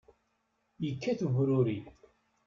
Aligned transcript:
Yekkat 0.83 1.19
ubruri. 1.27 1.79